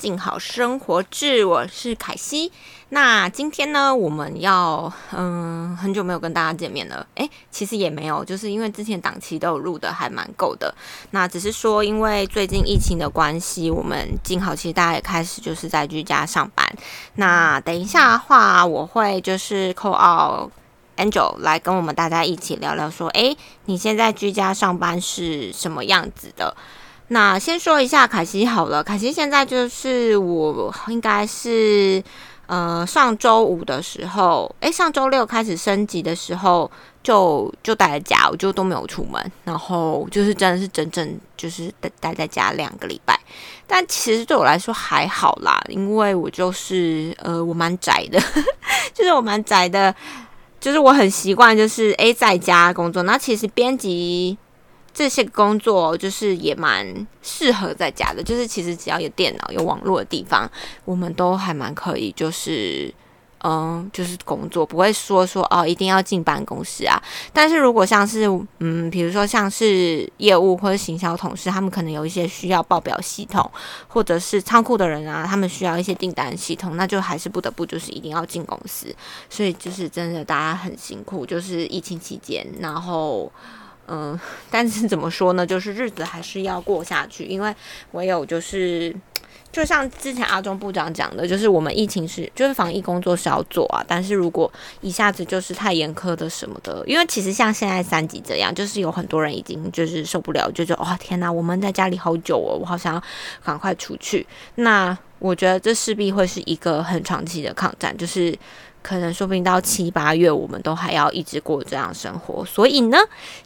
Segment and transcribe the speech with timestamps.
[0.00, 2.50] 静好生活志，我是凯西。
[2.88, 7.06] 那今天呢，我们要嗯，很久没有跟大家见面了。
[7.16, 10.74] 诶，其实也没有，就是因为之前档期都有录的还蛮够的。
[11.10, 16.66] 那只是说，因为最近疫情的关系，我们静好其实大家也开始就是在居家上班。
[17.16, 20.50] 那等一下的话，我会就是扣 out
[20.96, 26.56] Angel 来跟我们大家一起聊聊，说，诶，你现在居家上班是什么样子的？
[27.12, 32.00] 那先说一下凯西好了，凯西现在就是我应该是
[32.46, 36.70] 呃上周五的时候，诶，上周六开始升级的时候
[37.02, 43.18] 就就待在家，我就都没有出门，然后就是真的是整整就是待待在家两个礼拜。
[43.66, 48.22] 但其实对我来说还好啦，因为我就是呃我蛮宅的，
[48.94, 49.92] 就是我蛮宅的，
[50.60, 53.02] 就是我很习惯就是诶在家工作。
[53.02, 54.38] 那其实编辑。
[54.92, 60.50] 这些工作就是也蛮适合在家的，就是其实只要有电脑、有网络的地方，
[60.84, 62.92] 我们都还蛮可以，就是
[63.42, 67.00] 嗯，就是工作不会说说哦一定要进办公室啊。
[67.32, 68.26] 但是如果像是
[68.58, 73.50] 嗯，比如说像是业务或者行销同事，他们可能有一些需要报表系统，
[73.88, 78.94] 或者是仓库的人啊，他们需要一些订单系统，那就还是不得不就是一定要进公司。
[79.30, 83.32] 所以就是真的大家很辛苦，就是疫情期间，然后。
[83.90, 84.18] 嗯，
[84.50, 85.44] 但是怎么说呢？
[85.44, 87.52] 就是日子还是要过下去，因为
[87.90, 88.94] 唯有就是，
[89.50, 103.02] 就像之前阿中部长讲的，就是我们疫情是就是防疫工作是要做啊，但是如果一下子就是太严苛的什么的，因为其实像现在三级这样，就是有很多人已经就是受不了，就觉得哇天哪，我们在家里好久哦，我好想要
[103.44, 104.24] 赶快出去。
[104.54, 108.38] 那我觉得这势必会是一个很长期的抗战，就是。
[108.82, 112.44] 可能说不定到七八月，我们都还要一直过这样生活。
[112.44, 112.98] 所以呢，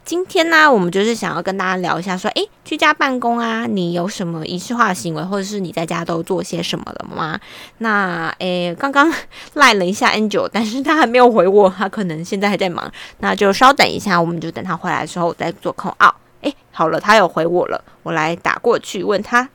[0.04, 7.38] 今天呢，我们就是想要跟大家聊一下，说，诶，居家办公啊，你有什么仪式化的行为，或者是你在家都做些什么了吗？
[7.78, 9.12] 那，诶，刚刚
[9.54, 16.14] 赖了一下 Angel，但是他还没有回我，他可能现在还在忙，那就稍等一下，我们就等他回来的时候再做空奥。
[16.42, 19.48] 诶，好了，他有回我了，我来打过去问他。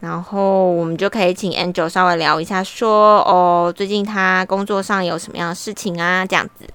[0.00, 6.24] 然后我们就可以请 Angel 稍微聊一下，说哦，最近他工作上有什么样的事情啊？
[6.24, 6.66] 这样子。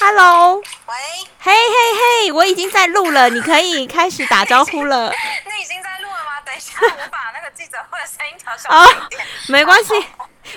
[0.00, 0.94] Hello，喂，
[1.40, 5.10] 嘿嘿嘿，我已经在录了，你可以开始打招呼了。
[5.44, 6.40] 你已经在录了吗？
[6.46, 9.20] 等一下， 我把那个记者会的声音调小一点。
[9.48, 9.92] 没关系，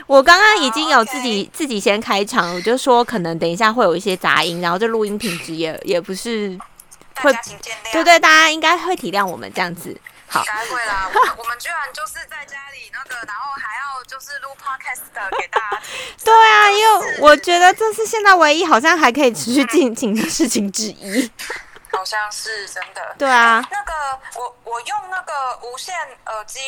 [0.08, 6.58] 我刚刚已经有自己自己先开场，我就说可能等一下会有一些杂音，然后这录音品质也也不是
[7.16, 7.34] 会。
[7.92, 10.00] 对对，大家应该会体谅我们这样子。
[10.40, 15.02] 应该会啦， 我我们居然就是在家里那个，然后还要就是录 podcast
[15.38, 16.16] 给大家听。
[16.24, 21.30] 对啊，因为我觉得这是现在唯一好像还可以持续进行的事情之一。
[21.92, 23.16] 好像是真的。
[23.18, 23.62] 对啊。
[23.70, 23.94] 那个
[24.36, 25.94] 我我用那个无线
[26.28, 26.60] 耳机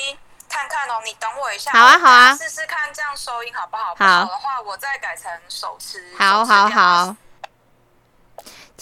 [0.49, 1.71] 看看哦，你等我一下。
[1.71, 2.35] 好啊好啊。
[2.35, 3.95] 试试看这样收音好不好？
[3.97, 6.13] 好的话，我再改成手持。
[6.19, 7.15] 好好好。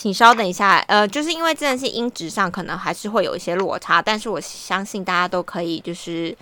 [0.02, 6.36] 请稍等一下，呃，就是因为真的是音质上可能还是会有一些落差，但是我相信大家都可以就是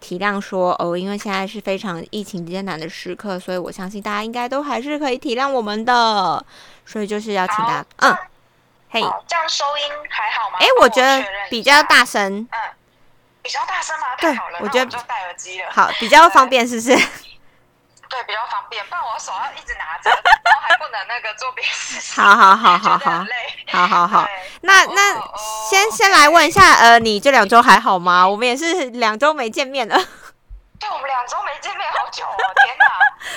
[0.00, 6.42] 体谅说，哦，因为现在是非常疫情艰难的时刻，所以我相信大家应该都还是可以体谅我们的，
[6.86, 8.16] 所以就是要请大家，嗯，
[8.88, 10.56] 嘿，这样收音还好吗？
[10.60, 12.58] 哎，我觉得比较大声，嗯，
[13.42, 14.06] 比较大声吗？
[14.18, 16.96] 对，我觉得就戴耳机了，好，比较方便，是不是？
[18.12, 20.10] 对，比较方便，不然我手要一直拿着，
[20.44, 22.22] 然后还不能那个做别的事情。
[22.22, 23.24] 好好好好好，
[23.68, 24.28] 好好好。
[24.60, 25.14] 那那
[25.70, 28.28] 先先来问一下，呃，你这两周还好吗？
[28.28, 29.94] 我们也是两周没见面了。
[29.94, 32.84] 对，我们两周没见面，好久哦，天哪！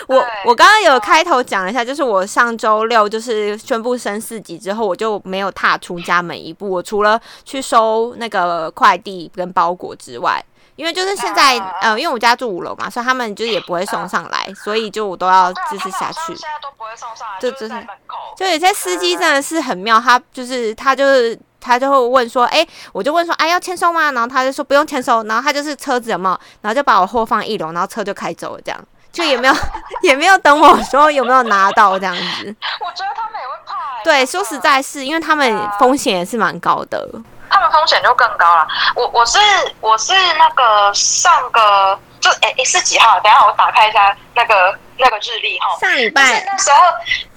[0.14, 10.44] 我我刚刚有开头讲了一下，就是我上周六就是宣布升四级之后，我就没有踏出家门一步，我除了去收那个快递跟包裹之外。
[10.76, 16.36] 因为就是现在，呃，因为我家住五楼嘛，所以他们就也不会送上来，所以就我都要就是下去。
[16.36, 18.18] 现在都不会送上来，就就是门口。
[18.36, 24.12] 就有些司机真的是很妙，他就是他就是他就会问说，哎，我就问说，哎，要签收吗？
[24.12, 28.80] 然后他就说不用签收，然后他就是车子有没有，然后就把我货放一楼，然后车就开走了，这样
[29.14, 29.54] 就也没有
[30.04, 32.56] 也没有等我说有没有拿到这样子。
[32.82, 34.04] 我觉得他们也会怕。
[34.04, 37.08] 对，说实在是因为他们风险也是蛮高的。
[37.56, 38.68] 他们风险就更高了。
[38.96, 39.40] 我我是
[39.80, 43.20] 我是那个上个就诶诶是几号？
[43.20, 45.78] 等下我打开一下那个那个日历哈。
[45.80, 46.78] 上礼拜那时候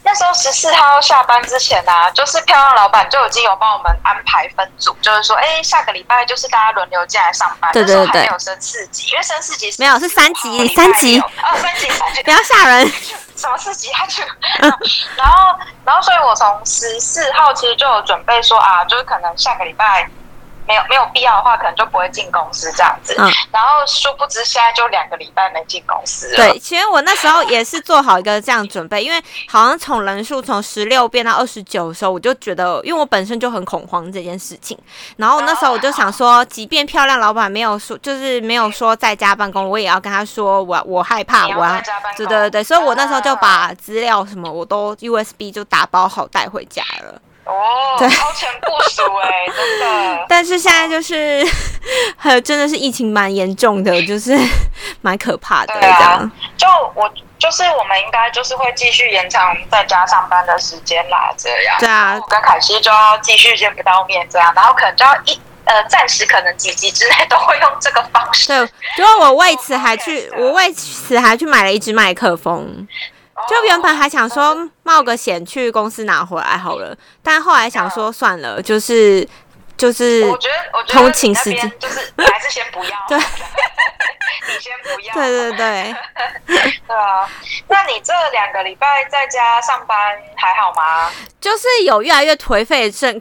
[0.02, 7.70] 那时候十四号下班之前啊，就是漂亮老板就已经有帮我们安排分组，就是说哎下个礼拜就是大家轮流进来上班。
[7.73, 8.06] 对对对。
[8.06, 11.26] 还没有升四级，因为升四级没有是三级三级 哦
[11.56, 12.90] 三级三级不要吓人。
[13.37, 14.25] 什么四级他就？
[15.17, 15.55] 然后
[15.85, 20.08] 然后所以我从十四号其实就有准备说啊，就是可能下个礼拜。
[20.69, 23.17] 没有没有必要的话，可能就不会进公司这样子。
[23.19, 26.37] 嗯然后殊不知现在就两个礼拜没进公司了。
[26.37, 34.79] 对，其实我那时候也是做好一个这样准备，因为好像从人数从十六变到二十九的时候，我就觉得，因为我本身就很恐慌这件事情，
[35.17, 41.81] 然后那时候我就想说，即便漂亮老板没有说，就是没有说在家办公，我也要跟他说，我我害怕，要我要
[42.17, 47.21] 对对对对，所以我那时候就啊把资料什么我都 USB 就打包好带回家了。
[47.49, 50.27] 哦，对 超前部署哎、真的。
[50.29, 51.43] 但是现在就是，
[52.17, 54.37] 还有真的是疫情蛮严重的，就是
[55.00, 56.31] 蛮可怕的这对啊样。
[56.56, 61.77] 就我就是我们应该就是会继续延长在家上班的时间啦，这样。
[61.81, 68.49] 对啊我跟凯西就要继续见不到面这样，然后可能就要一呃暂时可能几集之内都会用这个方式。
[68.49, 68.56] 对，
[68.99, 72.87] 因为我为此还去，我为此还去买了一支麦克风。
[73.49, 79.27] 就原本还想说冒个险去公司拿回来好了，但后来想说算了，就是
[79.77, 82.91] 就是我觉得，我觉得通勤时间就是还是先不要。
[83.09, 85.15] 对你先不要。
[85.15, 85.95] 对对对，
[86.87, 87.29] 对啊，
[87.69, 89.97] 那你这两个礼拜在家上班
[90.37, 91.11] 还好吗？
[91.41, 93.21] 就是有越来越颓废的症。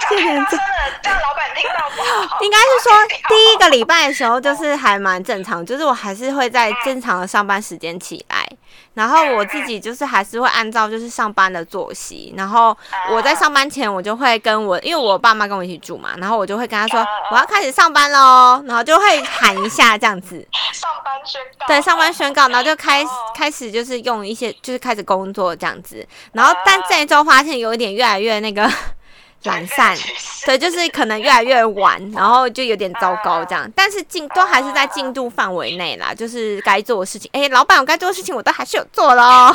[0.00, 2.38] 太大声了，这样老板听到不好。
[2.40, 2.92] 应该是说
[3.28, 8.48] 第一个礼拜的时候，就是还蛮正常，就是我还是会在正常的上班时间起来，
[8.94, 12.76] 然后我自己就是还是会按照就是上班的作息，然后
[13.10, 21.66] 我在上班前我就会跟我，因为我爸妈跟我一起住嘛，然后我就会跟他说我要开始上班喽，然后就会喊一下这样子，上班宣告。
[21.66, 28.70] 对，上班宣告，然后就开哦开始就是用一些就是开始工作这样子，然后但这一周发现有一点越来越那个
[29.44, 29.96] 懒散。
[30.44, 39.54] 对，就是可能越来越晚，然后就有点糟糕这样，但是进都还是在进度范围内啦，就是该做的事情，哎、老板，我该做的事情我都还是有做咯。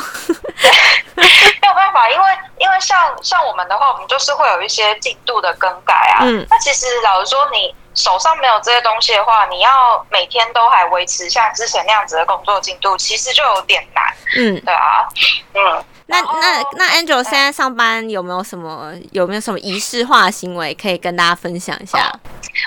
[1.16, 2.24] 没有办法，因为
[2.58, 6.20] 因为像像我们的话，我们就是会有一些进度的更改啊。
[6.22, 14.04] 嗯那其实老实说，你手上没有这些东西的话，你要每天都还维持像之前那样子的工作进度，其实就有点难。
[14.36, 15.08] 嗯，对啊，
[15.54, 15.84] 嗯。
[16.08, 22.12] 那那那 Angel 现在上班有没有什么有没有什么仪式化的行为可以跟大家分享一下？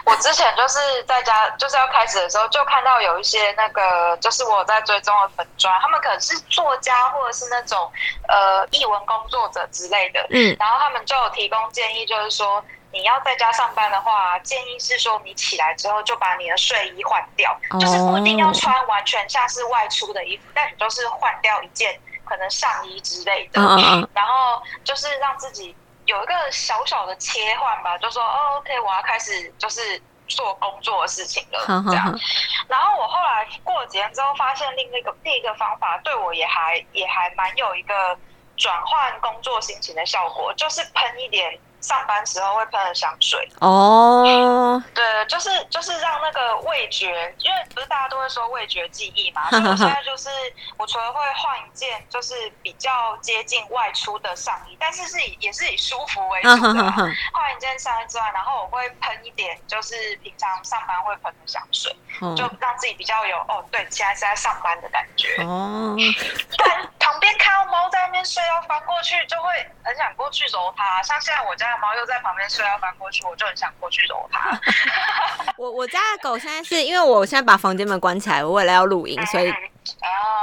[0.05, 7.89] 我之前就是在家，就是要开始的时候，就看到有一些那个，就是我在追踪的粉砖，他们可能是作家或者是那种
[8.27, 10.55] 呃译文工作者之类的，嗯。
[10.59, 25.75] 然后他们就有提供建议，就是说你要在家上班的话，建议是说你起来之后就把你的睡衣换掉，哦就是不一定要穿完全像是外出的衣服，但你就是换掉一件可能上衣之类的，嗯嗯嗯，然后就是让自己
[26.05, 32.19] 有一个小小的切换吧，就说哦，OK，我要开始就是做工作的事情了，好好好这样。，
[32.67, 38.17] 然后我后来过了几天之后，发现另一个另一个方法对我也还也还蛮有一个
[38.57, 43.49] 转换工作心情的效果，就是喷一点上班时候会喷的香水。
[43.61, 50.29] 哦，对，就是就是让那个味觉，因为不是大家都会说味觉记忆嘛，所以我现在就是
[50.75, 61.95] 我除了会换一件就是比较接近外出的上衣，但是是以也是以舒服为主的换一件上衣之外，然后我会喷一点就是平常上班会喷的香水，
[62.35, 65.41] 就哦让自己比较有哦，对，现在是在上班的感觉。
[65.43, 65.95] 哦，
[66.57, 69.49] 不然旁边看到猫在那边睡，要翻过去，就会
[69.83, 71.01] 很想过去揉它。
[71.03, 74.59] 像现在我家的猫又在旁边睡，要翻过去，我就很想过去揉它。
[75.57, 79.55] 我我家的狗现在是因为我现在把房间门关起来，我为了要录音，所以哦，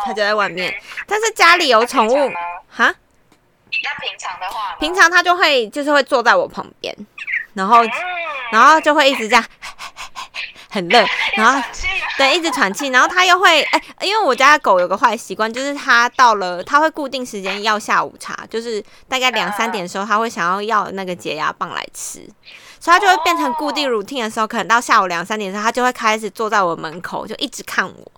[0.04, 0.74] 它就在外面。
[1.06, 2.32] 但是家里有宠物
[2.70, 2.94] 哈，
[3.82, 6.94] 那平常的话，平常它就会就是会坐在我旁边，
[7.54, 7.90] 然后嗯，
[8.52, 9.44] 然后就会一直这样
[10.74, 10.98] 很热，
[11.38, 11.62] 然后
[12.18, 22.28] 对，一直喘气，然后它又会哎、因为我家狗有个坏习惯，就是它到了它会固定时间要下午茶，就是大概两三点的时候，它会想要要那个解压棒来吃，
[22.80, 28.12] 所以它就会变成固定 routine 的时候，可能到下午两三点的时候，它就会开始坐在我门口，就一直看我。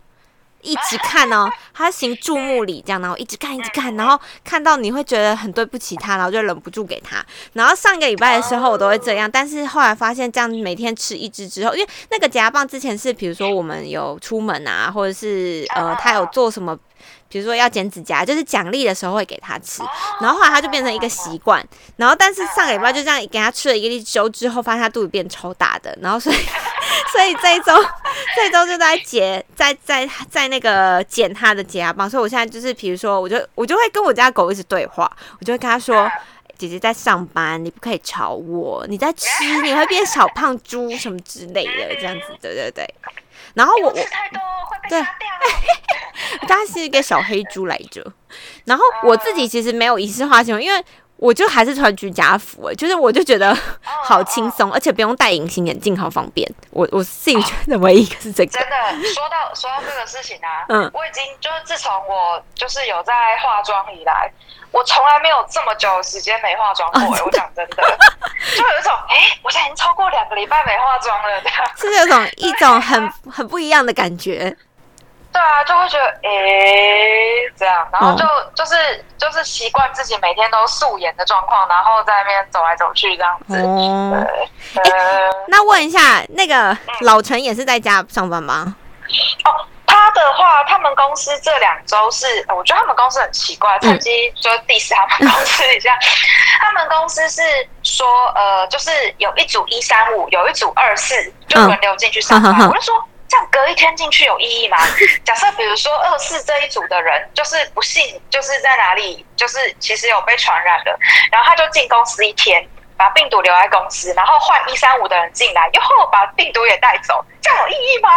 [0.67, 7.25] 一直看哦，他行注目礼这样，然后一直看一直看，然后看到你会觉得很对不起他，然后就忍不住给他。
[7.53, 16.77] 然后上个礼拜的时候我都会这样，但是后来发现这样每天吃一只之后，因为那个夹棒之前是比如说我们有出门啊，或者是呃他有做什么，
[17.29, 19.83] 比如说要剪指甲，就是奖励的时候会给他吃。
[20.21, 21.65] 然后后来他就变成一个习惯，
[21.97, 26.37] 然后但是上个礼拜就这样给他吃了一个周之后，发现他肚子变超大的，然后所以
[27.13, 27.73] 所以这一周
[28.37, 36.11] 这一周就在解在在在那个剪他的解压棒，所以我现在就是比如说我就我就会跟我家狗一直对话，我就会跟他说。
[36.59, 38.83] 姐姐在上班，你不可以吵我。
[38.89, 42.95] 你在吃，你会变小胖猪什么之类的，这样子，对对对。
[43.53, 44.41] 然后我我吃太多
[44.71, 46.49] 会被对杀掉。
[46.49, 48.11] 它是一个小黑猪来着。
[48.65, 50.83] 然后我自己其实没有仪式化行为，因为
[51.19, 56.47] 我就还是穿居家服，哎，就是我就觉得 好轻松，而且不用戴隐形眼镜，好方便。
[56.71, 58.53] 我我自己觉得唯一一个是这个。
[58.53, 64.31] 真的，说到说到这个事情啊，嗯，我已经就是自从我就是有在化妆以来，
[64.71, 67.25] 我从来没有这么久时间没化妆过。
[67.25, 67.77] 我讲真的，
[68.55, 74.55] 就有一种哎，我现在已经超过两个礼拜没化妆了，这样 是有种一种很很不一样的感觉。
[75.37, 78.25] 对啊，就会觉得诶这样，然后就
[78.55, 83.63] 就是就是习惯自己每天都素颜的状况，然后在那边走来走去这样子。
[84.83, 84.91] 对，
[85.49, 88.77] 那问一下，那个老陈也是在家上班吗？
[89.45, 89.53] 哦，
[89.87, 95.99] 他的话，他们公司这两周是，我觉得他们公司很奇怪，趁机就 diss 他们公司一下。
[96.61, 97.43] 他们公司是
[97.83, 101.15] 说，呃，就是有一组一三五，有一组二四，
[101.47, 102.67] 就轮流进去上班。
[102.67, 102.95] 我就说。
[103.29, 104.79] 这样隔一天进去有意义吗？
[105.25, 110.99] 假设比如说二四这一组的人，就是不幸就是在哪里，就是其实有被传染了，
[111.33, 112.65] 然后他就进公司一天，
[112.97, 115.81] 把病毒留在公司，然后换一三五的人进来，又
[116.11, 118.09] 把病毒也带走，这样有意义吗？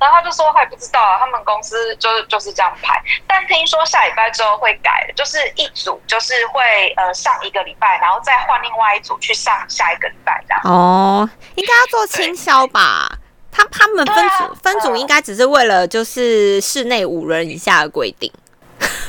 [0.00, 10.60] 然后他就说他也不知道啊，他们公司就是就是这样排，但听说下礼拜之后会改，就是一组就是会呃上一个礼拜，然后再换另外一组去上下一个礼拜这样。
[10.64, 13.08] 哦，应该要做清销吧。
[13.54, 18.30] 他他们分组分组应该只是为了就是室内五人以下的规定。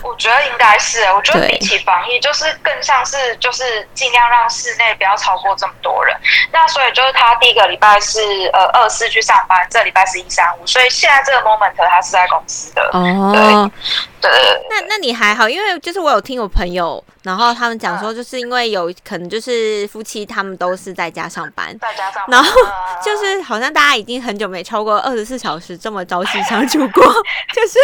[0.06, 6.16] 我觉得应该是，我觉得比起防疫，就是更像是就是尽量让室内不要超过这么多人。
[6.52, 8.20] 那所以就是他第一个礼拜是
[8.54, 12.90] 呃二四去上班，这礼拜是一三五，所以现在这个 moment 他是在公司的。
[12.94, 13.72] 哦，
[14.22, 14.62] 对对。
[14.70, 17.04] 那那你还好，因为就是我有听我朋友。
[17.24, 22.52] 然后他们讲说，就是因为有可能就是夫妻他们都是在家上班，在家上班，然后
[23.04, 27.04] 就是好像大家已经很久没超过二十四小时这么朝夕相处过，
[27.52, 27.80] 就是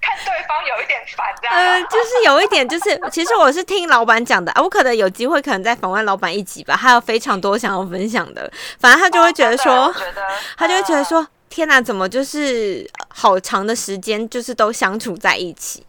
[0.00, 1.56] 看对方有一点烦这样。
[1.56, 9.92] 嗯，就是有一点，就是 其实我是听老板讲的啊，我可能有机会可能再访问老板一集吧，他有非常多想要分享的，反正他就会觉得说，
[10.56, 15.84] 他就会觉得说，天哪，怎么就是好长的时间就是都相处在一起。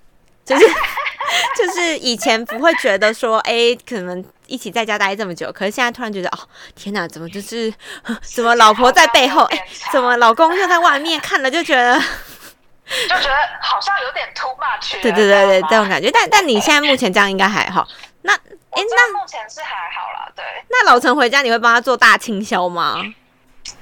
[0.46, 0.64] 就是
[1.58, 6.38] 就是以前不会觉得说，哎，可能一起在家待这么久，可是现在突然觉得，哦，
[6.76, 7.74] 天哪，怎么就是
[8.22, 12.00] 怎么老婆在背后，哎，怎么老公又在外面看了就觉得，
[13.10, 15.02] 就觉得好像有点 too much。
[15.02, 16.12] 对对对对，这种感觉。
[16.12, 17.88] 但但你现在目前这样应该还好。
[18.22, 18.40] 那哎，
[18.90, 20.44] 那目前是还好啦，对。
[20.70, 22.98] 那老陈回家你会帮他做大清销吗？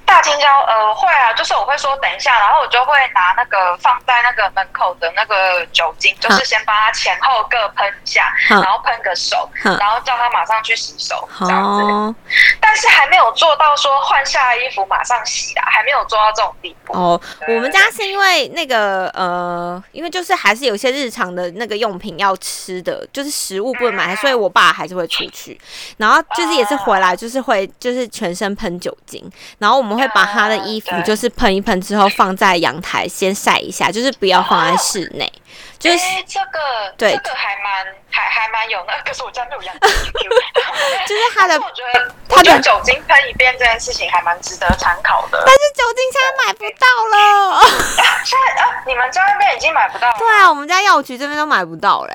[0.06, 12.14] 大青椒，呃，会啊，就是我会说等一下，然后我就会拿那个放在那个门口的那个酒精，就是先把它前后各喷一下，然后喷个手，然后叫他马上去洗手这样子。
[12.60, 16.92] 但是还没有做到说换下衣服马上洗啊，还没有做到这种地步。
[16.92, 25.58] 哦，我们家是因为那个呃，因为就是还是有些日常的那个用品要吃的，就是食物不能买，所以我爸还是会出去，
[25.96, 29.93] 然后就是也是回来就是会就是全身喷酒精，然后我们。
[29.96, 35.32] 会把他的衣服就是喷一喷之后放在阳台先晒一下，就是不要放在室内。
[35.78, 36.58] 就是这个，
[36.96, 39.88] 对，这个还蛮还还蛮有那，可是我家没有阳台。
[41.06, 45.42] 就是他的，我觉得他的酒精喷一遍这件事情还蛮值得参考的。
[45.44, 47.60] 但是酒精现在买不到了。
[48.24, 50.16] 现在啊，你们家那边已经买不到了。
[50.18, 52.14] 对啊，我们家药局这边都买不到嘞。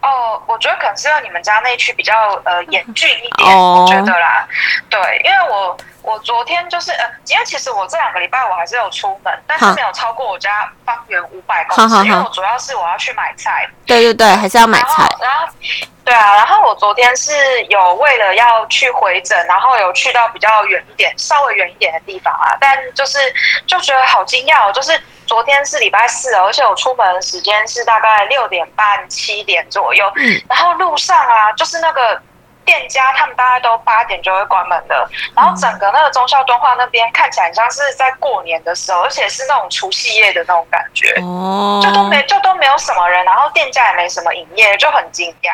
[0.00, 4.48] 哦，我觉得可能是因为你们家那区比较呃严峻一点，我觉得啦。
[4.88, 5.76] 对，因为我。
[6.04, 13.66] 我昨天就是呃，因为其实我这两个礼拜我还是有出门，但是没有超过我家方圆五百公尺，因为我主要是我要去买菜。
[13.86, 15.10] 对对对，还是要买菜。
[15.18, 15.46] 然后，
[16.04, 17.32] 对啊，然后我昨天是
[17.64, 23.18] 有为了要去回诊，然后有去到比较远一点、稍微远一点的地方啊，但就是
[23.66, 32.20] 就觉得好惊讶，就是昨天是礼拜四，而且我出门的时间是大概六点半、七点左右，嗯然后路上啊，就是那个。
[32.64, 45.52] 店家他们大概都八点就会关门的，然后整个那个中校敦化那边看起来像是在过年的时候，而且是那种除夕夜的那种感觉，哦，就都没就都没有什么人，然后店家也没什么营业，就很惊讶。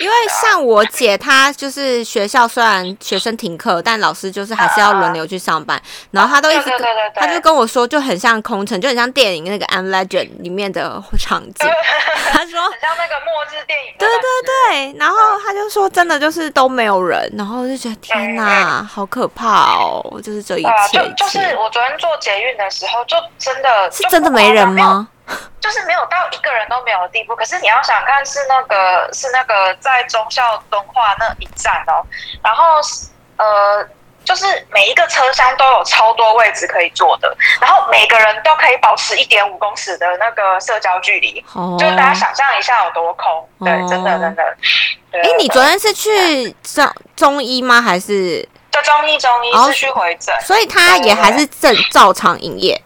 [0.00, 5.80] 因为像我姐她就是学校虽然学生停课，但老师就是还是要轮流去上班，
[6.12, 6.70] 然后她都一直
[7.14, 10.06] 她就跟我说，就很像空城，就很像电影那个《I'm Legend》
[10.42, 11.68] 里面的场景。
[12.32, 13.94] 她说很像那个末日电影。
[13.98, 16.51] 对对对，然后他就说真的就是。
[16.52, 20.20] 都没有人，然后就觉得天哪，好可怕哦！
[20.22, 25.08] 就是这一切，就就是我昨天坐捷运的时候，就真的是真的没人吗？
[25.60, 27.34] 就是没有到一个人都没有的地步。
[27.36, 32.04] 可是你要想看，是那个是那个在中校敦化那一站哦，
[32.42, 32.64] 然后
[33.36, 33.86] 呃
[34.24, 43.48] 就是每一个车厢都有超多位置可以坐的，然后每个人都可以保持一点五公尺的那个社交距离，哦就大家想象一下有多空。
[43.64, 44.56] 对，哦真的真的。
[45.10, 47.80] 对哎、你昨天是去中中医吗？
[47.82, 48.48] 还是？
[48.70, 52.80] 就中医中医哦是去回诊，所以他也还是正照常营业。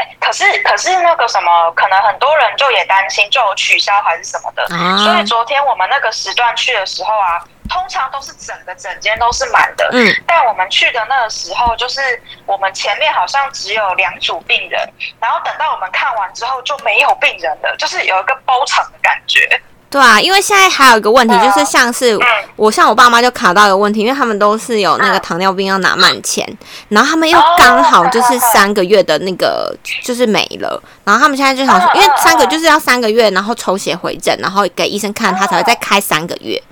[0.00, 4.62] 哎可是可是那个什么，可能很多人就也担心，就有取消还是什么的。
[4.74, 9.88] 啊所以昨天我们那个时段去的时候啊，通常都是整个整间都是满的。
[9.92, 12.00] 嗯，但我们去的那个时候，就是
[12.46, 14.80] 我们前面好像只有两组病人，
[15.20, 19.60] 然后等到我们看完之后就没有病人了，就是有一个包场的感觉。
[19.90, 22.20] 对啊，因为现在还有一个问题，就是像是嗯。
[22.54, 25.20] 我像我爸妈就卡到一个问题，因为他们都是有那个嗯。
[25.20, 26.46] 糖尿病要拿慢钱，
[26.88, 36.62] 然后他们又哦刚好就是三个月的那个就是没了，然后他们现在就想说，嗯因为三个就是要三个月，然后抽血回诊，然后给医生看，他才会再开三个月，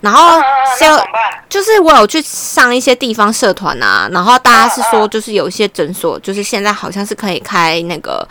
[0.00, 0.40] 然后
[0.78, 0.86] 就？
[1.48, 8.24] 就是我有去上一些地方社团啊，然后大家是说，就是有一些诊所，就是现在好像是可以开那个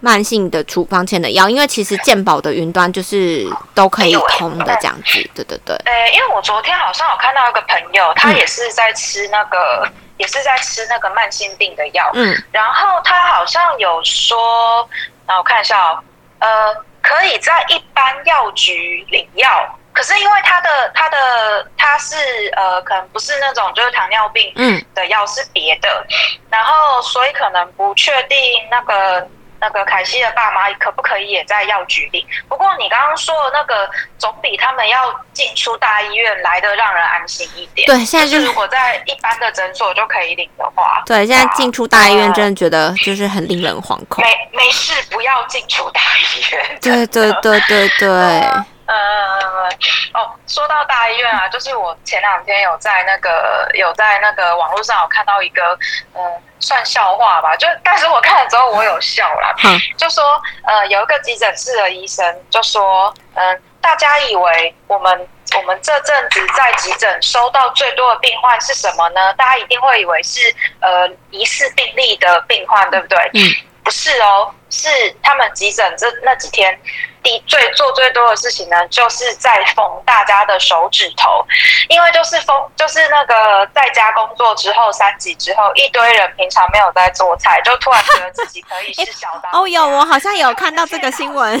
[0.00, 14.88] 慢性的处方签的药，因为其实健保的云端就是都可以通的这样子，对对对，呃，因为我昨天好像有看到一个朋友，他嗯也是在吃那个，也是在吃那个慢性病的药，嗯，然后他好像有说，
[15.26, 16.02] 那我看一下哦，
[16.38, 19.48] 呃，可以在一般药局领药，
[19.92, 22.16] 可是因为他的他的他是
[22.56, 24.82] 呃，可能不是那种就是糖尿病嗯。
[24.94, 26.06] 的药是别的，
[26.48, 28.38] 然后所以可能不确定
[28.70, 29.28] 那个。
[29.60, 32.26] 那个凯西的爸妈可不可以也在药局里？
[32.48, 33.88] 不过你刚刚说的那个，
[34.18, 37.86] 总比他们要进出大医院来的让人安心一点。
[37.86, 46.78] 对，现在就如果在一般的诊所就可以领的话，对，现在进出大医院真的觉得就是很令人惶恐，没没事，不要进出大医院。
[46.80, 48.08] 对对对对对，
[48.90, 49.68] 呃，
[50.14, 55.78] 哦，说到大医院啊，就是我前两天有在那个有在那个网络上有看到一个，
[56.14, 60.24] 嗯、算笑话吧，就但是我看了之后我有笑啦，嗯就说
[60.64, 69.32] 呃有一个急诊室的医生就说，嗯、大家以为我们我们这阵子在急诊收到最多的病患是什么呢？
[69.34, 70.40] 大家一定会以为是
[70.80, 73.18] 呃疑似病例的病患，对不对？
[73.34, 73.40] 嗯，
[73.90, 74.88] 不是哦，是
[75.20, 76.80] 他们急诊这那几天。
[77.24, 81.44] 第最做最多的事情呢，就是在缝大家的手指头，
[81.88, 91.60] 因为就是缝，就是那个在家工作之后三级之后，一堆人平常没有在做菜，就突然觉得自己可以是小当家 哦有，我好像有看到这个新闻，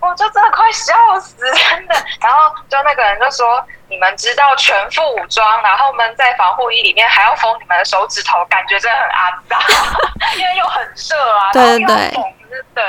[0.00, 1.94] 我就真的快笑死，真的。
[2.20, 9.60] 然后就那个人就说：“你们知道全副武装，然后闷在防护衣里面，还要封你们的手指头，感觉真的很肮脏，
[10.38, 12.08] 因为又很热啊，对然后又
[12.48, 12.84] 对对，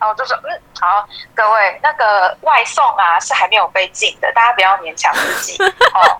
[0.00, 5.56] 然后就说，嗯，好，各位，那个外送啊是还没有被禁的，大家不要勉强自己
[5.94, 6.18] 哦。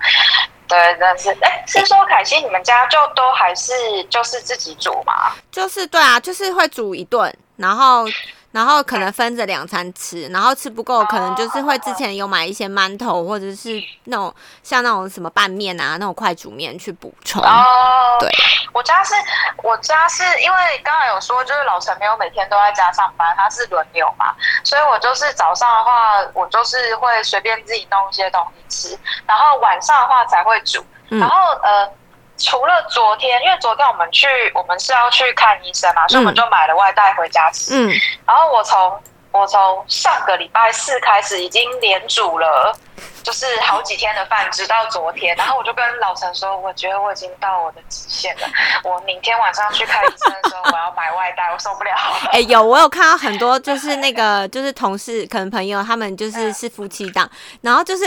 [0.69, 3.73] 对，但是，哎，是说凯西，你们家就都还是
[4.05, 5.33] 就是自己煮吗？
[5.51, 8.05] 就是对啊，就是会煮一顿，然后
[8.51, 17.43] 然后可能分着两餐吃，然后吃不够，可能就是会之前有买一些馒头或者是那种像那种什么拌面啊，那种快煮面去补充。
[17.43, 18.31] 哦，对，
[18.73, 19.15] 我家是，
[19.63, 24.35] 我家是因为刚才有说，就是老陈没有每天都在家上班，他是轮流嘛，
[24.65, 31.98] 所以我就是早上的话，我就是会随便自己弄一些东西吃，然后晚上的话才会煮，嗯然后呃。
[32.39, 37.75] 除了昨天，因为昨天我们去，我们是要去看医生嘛，所以我们嗯就买了外带回家吃。
[37.75, 37.93] 嗯，
[38.25, 42.75] 然后我从我从上个礼拜四开始已经连煮了，
[43.23, 45.37] 就是好几天的饭，直到昨天。
[45.37, 48.47] 然后我就跟老陈说，我觉得我已经到我的极限了。
[48.85, 52.31] 我明天晚上去看医生的时候，我要买外带，我受不了了。
[52.33, 57.29] 哎、有我有看到很多，就是那个就是同事，可能朋友他们就是是夫妻档，
[57.61, 58.05] 然后就是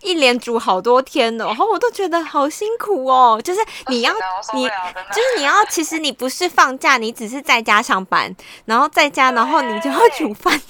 [0.00, 3.40] 一连煮好多天的，然后我都觉得好辛苦哦。
[3.42, 4.12] 就是你要
[4.52, 8.34] 你就是你要，其实你不是放假，你只是在家上班，
[8.66, 10.60] 然后在家，然后你就要煮饭，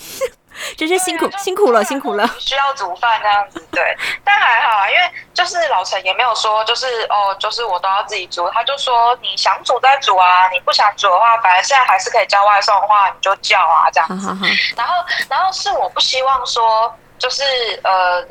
[0.79, 2.25] 就是辛苦啊辛苦了辛苦了。
[2.39, 5.03] 需要煮饭这样子，对， 但还好啊，因为
[5.35, 14.29] 就是老陈也没有说，就是哦，就是我都要自己煮，他就说你想煮再煮啊，你不想煮的话，反正现在还是可以叫外送的话，你就叫啊这样子。
[14.29, 14.95] 好好好，然后，
[15.29, 17.43] 然后是我不希望说，就是
[17.83, 18.25] 呃，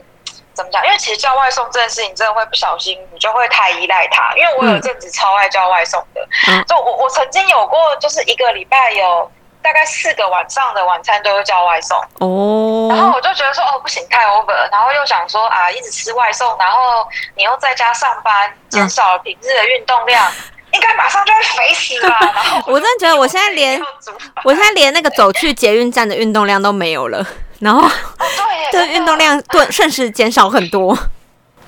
[0.54, 0.86] 怎么讲？
[0.86, 4.34] 因为其实叫外送这件事情，真的会不小心，你就会太依赖他。
[4.38, 9.30] 因为我有一阵子超爱叫外送的，嗯就我我曾经有过，就是一个礼拜有
[9.68, 14.70] 大概四个晚上的晚餐都会叫外送哦，然后哦，我就觉得说，哦，不行，太 over 了。
[14.72, 20.26] 然后又想说啊，一直吃外送，然后你又在家上班，减少了平日的运动量。
[20.72, 22.18] 应该马上就会肥死吧？
[22.34, 23.82] 然后我真的觉得我现在连
[24.46, 27.26] 我现在连那个走去捷运站的运动量都没有了，
[27.60, 27.82] 然后
[28.20, 30.98] 对耶对运动量顿瞬时减少很多。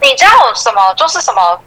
[0.01, 0.93] 你知道什么？
[0.95, 1.59] 就是什么餐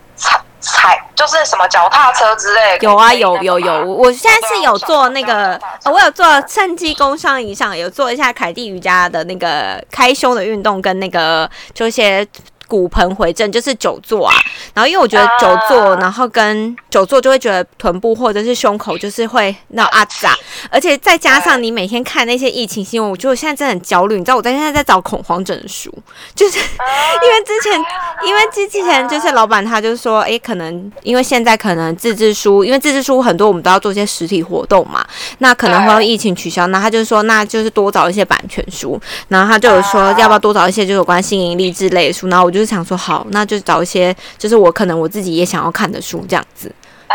[0.62, 2.84] 踩，就是什么脚踏车之类的。
[2.86, 12.26] 有啊，有有有，我我现在是有做那个我有做趁机工商以上，有做一下凯蒂瑜伽的那个开胸的运动，跟那个就一些
[12.66, 14.34] 骨盆回正，就是久坐啊。
[14.74, 20.34] 然后因为我觉得久坐，啊然后跟久坐就会觉得臀部或者是胸口就是会那种阿扎，
[20.70, 24.16] 而且再加上你每天看那些疫情新闻，我觉得我现在真的很焦虑。
[24.16, 25.92] 你知道我在现在在找恐慌症的书，
[26.34, 26.64] 就是啊。
[27.22, 27.84] 因为之前
[28.26, 35.06] 因为之之前就是老板他就说，哎，可能因为现在可能自制书，因为自制书很多我们都要做一些实体活动嘛，
[35.38, 38.98] 那可能会有疫情取消，那他就说那就是多找一些版权书，
[39.28, 40.16] 然后他就有说啊。
[40.22, 46.72] 要不要多找一些就有关新盈利之类的书，然后我就是想说好，那就找一些就是我可能我自己也想要看的书这样子。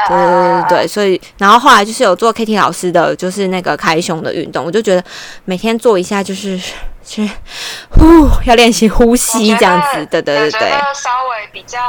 [0.08, 5.04] 对对对对对，所以然后后来就是有做 K T 老师的，就是那个开胸的运动，我就觉得
[5.46, 6.60] 每天做一下就是
[7.08, 7.30] 是
[7.89, 10.70] 呼要练习呼吸这样子，对对对对。
[10.93, 11.80] 稍微比较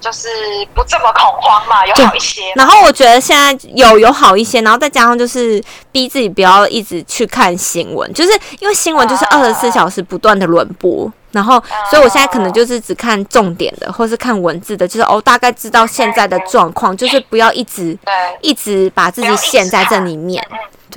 [0.00, 0.28] 就是
[0.74, 2.42] 不这么恐慌嘛，有好一些。
[2.56, 20.44] 然后我觉得现在有有好一些，然后再加上就是逼自己不要一直去看新闻，就是因为新闻就是二十四小时不断的轮播，然后所以我现在可能就是只看重点的，或是看文字的，就是哦大概知道现在的状况，就是不要一直对，一直把自己陷在这里面，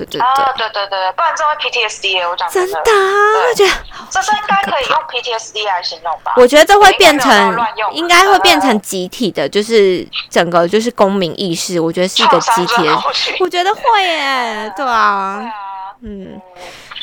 [0.04, 3.70] 嗯对对啊，对，对不然这会 PTSD 耶我讲真的我觉得
[4.10, 6.34] 这是应该可以用 PTSD 来形容吧？
[6.36, 7.56] 我觉得这会变成
[7.92, 13.02] 应该会变成集体的，就是整个就是公民意识，我觉得是一个集体的。
[13.40, 15.42] 我觉得会耶，对啊，
[16.02, 16.40] 嗯。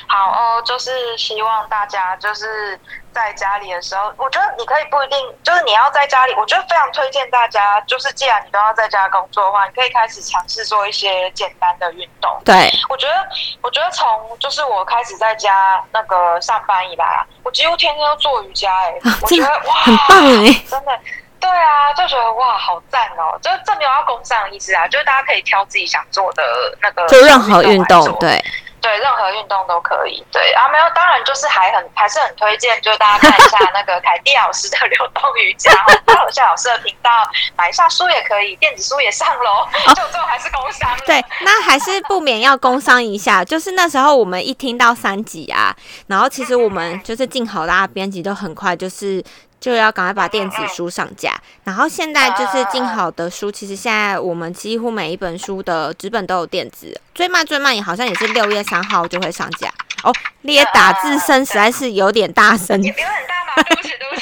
[0.07, 2.79] 好哦，就是希望大家就是
[3.11, 12.31] 在家里的时候，我觉得你可以不一定，就是你要在家里，我觉得非常推荐大家，就是既然你都要在家工作的话，你可以开始尝试做一些简单的运动。
[12.45, 13.27] 对，我觉得，
[13.61, 14.07] 我觉得从
[14.39, 20.91] 就是我开始在家那个上班以来啊，我几乎天天都做瑜伽、欸，哎、啊我觉得 哇，很棒哎，真的。
[21.37, 23.37] 对啊，就觉得哇，好赞哦！
[23.39, 26.43] 就是这没有要攻上的意思啊，就是大家可以挑自己想做的
[26.81, 28.43] 那个，做任何运动，对。
[28.85, 30.23] 对，任何运动都可以。
[30.31, 35.71] 对啊，没有，当然就是还很还是很推荐，就是大家看一下那个凯蒂老师的流动瑜伽，
[36.05, 37.09] 还有夏老师的频道，
[37.57, 39.67] 买一下书也可以，电子书也上喽。
[39.95, 40.97] 就最后还是工商了。
[41.03, 49.23] 对，那还是不免要工商一下，就是那时候我们一听到三级啊，然后其实我们就是静好大家编辑都很快就是。
[49.65, 59.67] 就要赶快把电子书上架，然后现在就是进好的书，其实现在我们几乎每一本书的纸本都有电子，最慢最慢也好像也是六月三号就会上架。
[60.03, 60.13] 哦。
[60.41, 64.15] 列打字声实在是有点大声，也不用很大嘛，对不起，对不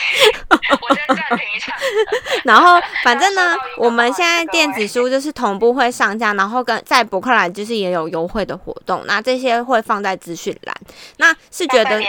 [0.55, 1.73] 起， 我先暂停一下。
[2.43, 10.75] 然后反正呢，我们现在电子书就是同步会上架，然后跟在博客来就是也有优惠的活动，那这些会放在资讯栏。
[11.17, 11.99] 那是觉得，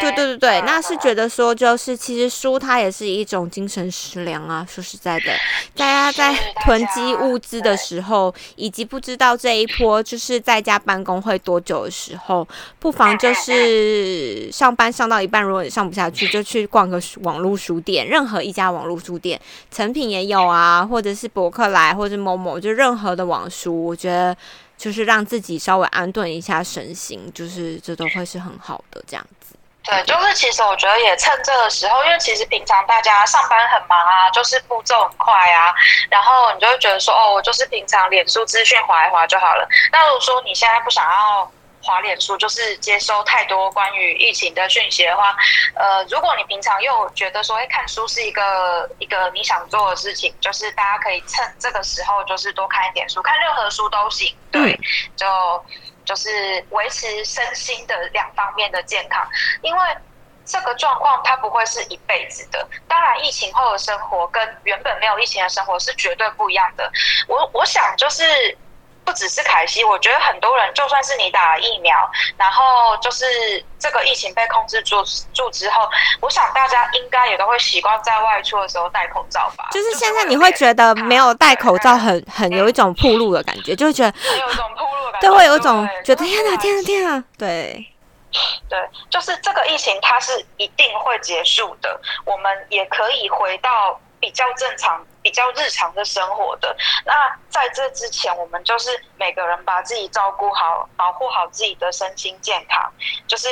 [0.00, 4.66] 对对对对，嗯那是觉得说，就是其实书它也是一种精神食粮啊。
[4.68, 5.32] 说实在的，
[5.76, 12.46] 大家在囤积物资的时候，以及不知道这一波就是在家办公会多久的时候，
[12.78, 19.40] 不妨就是 上班上到一半，如果你上不下去，就去逛个网络书店，任何一家网络书店。
[19.70, 24.36] 成品也有啊，或者是博客来，或者某某，就任何的网书，我觉得
[24.76, 29.56] 就是让自己稍微安顿一下身心，就是这都会是很好的这样子。
[29.82, 35.72] 对，就是其实我觉得也趁这个时候，因为其实平常大家上班很忙啊，就是步骤很快啊，
[36.10, 39.66] 然后你就会觉得说，哦，我就是平常脸书资讯划一划就好了。
[39.90, 41.50] 那如果说你现在不想要
[41.82, 45.34] 滑脸书，就是接收太多关于疫情的讯息的话，
[45.74, 54.78] 呃，如果你平常又觉得说，哎，看书是一个一个你想做的事情，就是大家可以趁这个时候，就是多看一点书，看任何书都行，对，
[55.16, 55.26] 就
[56.04, 59.26] 就是维持身心的两方面的健康，
[59.62, 59.80] 因为。
[60.46, 66.90] 这个状况它不会是一辈子的，当然疫情后的生活跟原本没有疫情的生活是绝对不一样的。
[67.28, 68.24] 我我想就是
[69.04, 71.94] 不只是凯西，我觉得很多人就算是你打了疫苗，
[72.36, 73.24] 然后就是
[73.78, 75.02] 这个疫情被控制住
[75.34, 75.88] 住之后，
[76.20, 79.68] 我想大家应该也都会习惯在外出的时候戴口罩吧。
[79.72, 87.86] 就是现在你会觉得没有戴口罩很很有一种铺路的感觉，就会觉得 很有一种铺路的感觉，对，会有一种觉得天哪天哪天哪，对。
[88.68, 88.78] 对，
[89.10, 96.76] 就是这个疫情它是一定会结束的，我们也可以回到比较正常、比较日常的生活的。
[97.04, 97.12] 那
[97.48, 102.90] 在这之前，我们就是每个人把自己照顾好，保护好自己的身心健康，
[103.26, 103.48] 就是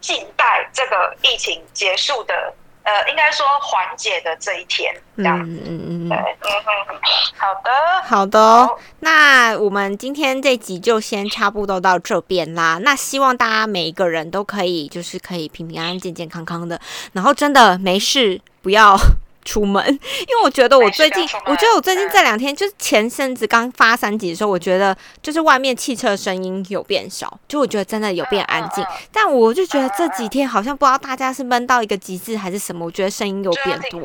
[0.00, 2.54] 静待这个疫情结束的。
[2.84, 5.38] 呃，应该说缓解的这一天，这样。
[5.40, 6.50] 嗯嗯对，嗯，
[6.88, 7.00] 嗯，
[7.36, 7.70] 好的，
[8.02, 8.76] 好的。
[9.00, 12.78] 那我们今天这集就先差不多到这边啦。
[12.82, 16.80] 那希望大家每一个人都可以，就是可以平平安安、健健康康的。
[17.12, 18.96] 然后真的没事，不要
[19.44, 28.84] 出门，因为我觉得我最近我觉得我最近这两天就是前阵子刚发三级的时候，我觉得就是外面汽车声音有变少，就我觉得真的有变安静。
[29.10, 34.00] 但我就觉得这几天好像不知道大家是闷到一个极致还是什么，我觉得声音有变多？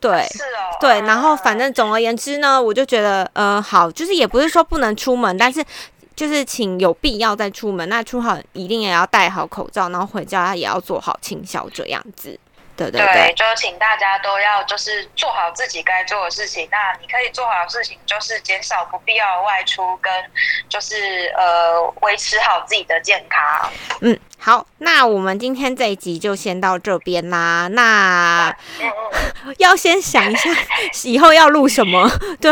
[0.00, 5.64] 对是哦，对，嗯然后反正总而言之呢，我就觉得，呃，好，就是也不是说不能出门，但是
[6.16, 12.38] 就是请有必要再出门，那出好一定也要戴好口罩，然后回家也要做好清消这样子。
[12.80, 16.66] 对对对对，，就请大家都要就是做好自己该做的事情。
[16.70, 20.10] 那你可以做好事情就是减少不必要的外出，跟
[20.68, 23.70] 就是呃维持好自己的健康。
[24.00, 27.68] 嗯，好，那我们今天这一集就先到这边啦。
[27.68, 28.48] 那
[28.80, 28.90] 嗯
[29.44, 30.50] 嗯， 要先想一下
[31.04, 32.08] 以后要录什么，
[32.40, 32.50] 对，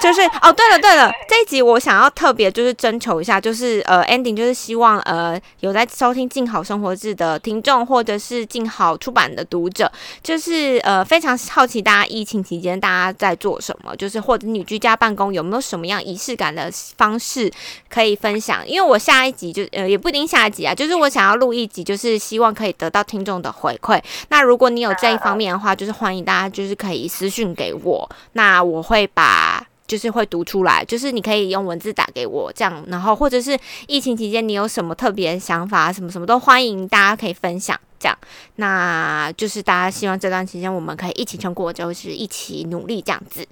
[0.00, 9.90] 就是哦，对了对了，这一集我想要特别就是征求一下，就是呃 ending 就是希望呃有在收听静好生活志的听众，或者是静好出版的读者，
[10.22, 17.52] 就是呃非常好奇大家疫情期间大家在做什么，就是或者你居家办公有没有什么样仪式感的方式
[17.88, 18.66] 可以分享？
[18.66, 24.02] 因为我下一集就呃也不一定下一集啊，就是我想要录一集，就是希望可以得到听众的回馈。
[24.28, 29.66] 那如果你有这一方面的话，就是欢迎大家就是可以私讯给我，那我会把。
[29.86, 33.56] 就是会读出来，就是你可以用文字打给我，这样，然后或者是
[33.86, 38.18] 疫情期间你有什么特别想法，什么什么都欢迎大家可以分享，这样，
[38.56, 43.48] 那就是大家希望这段期间我们可以一起撑过，就是一起努力这样子。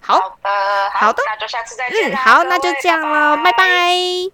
[0.00, 0.48] 好，好的，
[0.94, 3.94] 好的那就下次再见嗯，好，那就这样了，拜拜